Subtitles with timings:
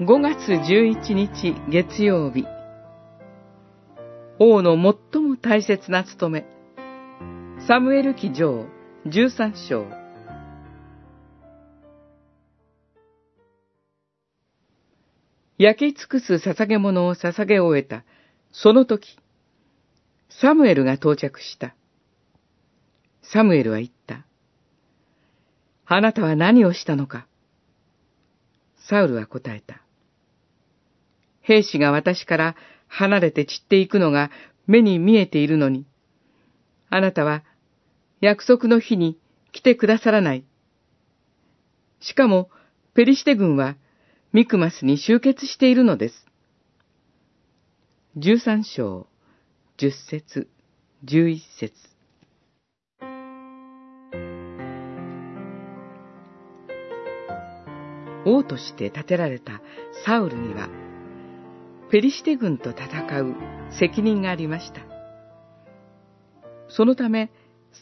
[0.00, 2.46] 5月11日月曜日。
[4.38, 6.46] 王の最も大切な務め。
[7.66, 8.66] サムエル記上
[9.06, 9.86] 13章。
[15.58, 18.04] 焼き尽くす捧げ物を捧げ終えた。
[18.52, 19.18] その時
[20.28, 21.74] サムエルが到着した。
[23.22, 24.24] サムエルは言った。
[25.86, 27.26] あなたは何をしたのか。
[28.88, 29.82] サウルは答えた。
[31.48, 32.56] 兵士が私から
[32.88, 34.30] 離れて散っていくのが
[34.66, 35.86] 目に見えているのに、
[36.90, 37.42] あなたは
[38.20, 39.18] 約束の日に
[39.52, 40.44] 来てくださらない。
[42.00, 42.50] しかも、
[42.94, 43.76] ペリシテ軍は
[44.34, 46.26] ミクマスに集結しているのです。
[48.14, 49.06] 十三章、
[49.78, 50.48] 十節、
[51.02, 51.72] 十一節。
[58.26, 59.62] 王として建てられた
[60.04, 60.68] サウルには、
[61.90, 63.34] ペリシテ軍と戦う
[63.70, 64.82] 責任がありました。
[66.68, 67.30] そのため、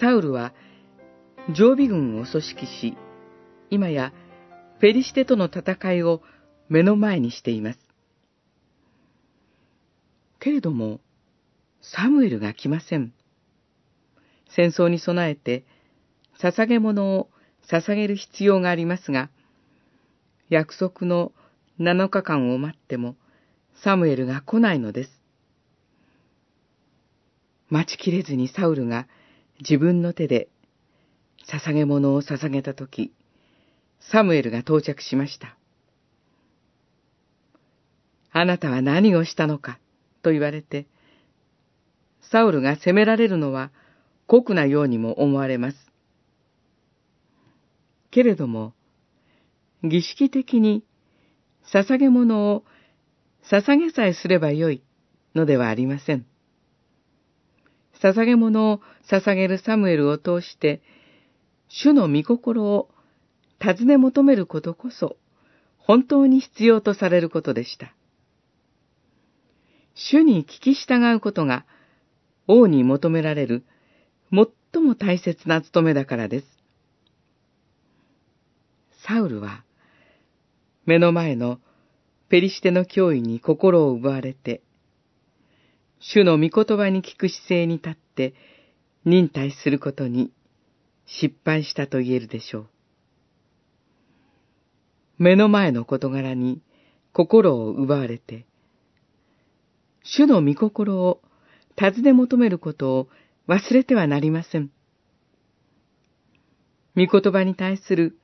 [0.00, 0.52] サウルは
[1.54, 2.96] 常備軍を組織し、
[3.70, 4.12] 今や
[4.80, 6.20] ペリシテとの戦いを
[6.68, 7.78] 目の前にしています。
[10.40, 11.00] けれども、
[11.80, 13.12] サムエルが来ません。
[14.48, 15.64] 戦争に備えて、
[16.40, 17.28] 捧げ物を
[17.70, 19.30] 捧げる必要がありますが、
[20.48, 21.30] 約束の
[21.78, 23.14] 7日間を待っても、
[23.82, 25.10] サムエルが来ないのです。
[27.68, 29.08] 待ちきれずにサウルが
[29.60, 30.48] 自分の手で
[31.50, 33.12] 捧げ物を捧げたとき、
[33.98, 35.56] サムエルが到着しました。
[38.30, 39.78] あなたは何をしたのか？
[40.22, 40.86] と言われて、
[42.30, 43.72] サウルが責められるのは
[44.26, 45.76] 酷なようにも思われます。
[48.10, 48.74] けれども、
[49.82, 50.84] 儀式的に
[51.72, 52.64] 捧げ物を
[53.50, 54.82] 捧げさえすればよい
[55.34, 56.26] のではありません。
[58.02, 60.82] 捧げ物を捧げるサムエルを通して、
[61.68, 62.90] 主の御心を
[63.60, 65.16] 尋ね求めることこそ、
[65.78, 67.94] 本当に必要とされることでした。
[69.94, 71.64] 主に聞き従うことが、
[72.48, 73.64] 王に求められる
[74.32, 76.46] 最も大切な務めだからです。
[79.06, 79.64] サウルは、
[80.86, 81.60] 目の前の
[82.32, 84.62] ペリシテの脅威に心を奪われて、
[86.00, 88.32] 主の御言葉に聞く姿勢に立って
[89.04, 90.32] 忍耐することに
[91.04, 92.66] 失敗したと言えるでしょう。
[95.18, 96.62] 目の前の事柄に
[97.12, 98.46] 心を奪われて、
[100.02, 101.20] 主の御心を
[101.76, 103.08] 尋ね求めることを
[103.46, 104.70] 忘れてはなりません。
[106.96, 108.16] 御言葉に対する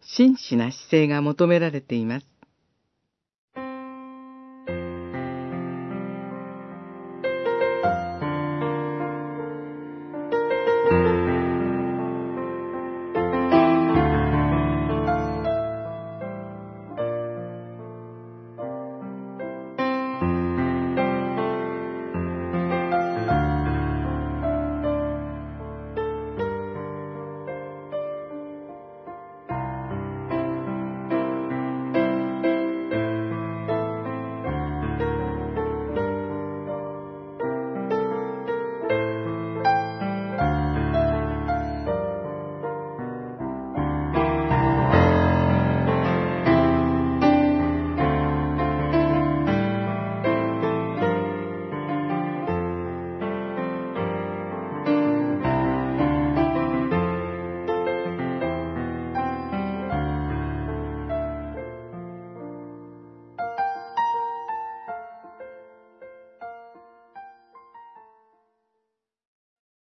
[0.00, 2.31] 真摯な姿勢が求められています。